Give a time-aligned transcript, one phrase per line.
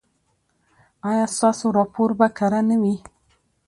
[1.09, 2.95] ایا ستاسو راپور به کره نه وي؟